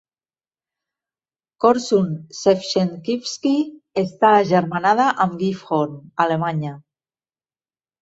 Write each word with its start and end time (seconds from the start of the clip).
Korsun-Shevchenkivskyi 1.65 3.55
està 4.07 4.35
agermanada 4.41 5.09
amb 5.29 5.39
Gifhorn, 5.47 5.97
Alemanya. 6.29 6.77